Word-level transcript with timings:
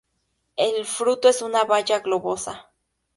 El 0.55 0.83
fruto 0.87 1.29
es 1.29 1.43
una 1.43 1.63
baya 1.65 1.99
globosa. 1.99 2.71